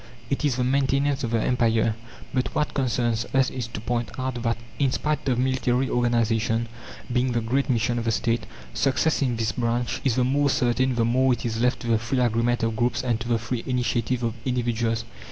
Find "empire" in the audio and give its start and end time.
1.43-1.95